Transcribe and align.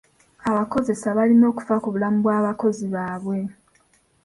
Abakoseza 0.49 1.07
balina 1.17 1.45
okufa 1.51 1.75
ku 1.81 1.87
bulamu 1.93 2.17
bw'abakozi 2.23 2.85
baabwe. 2.93 3.39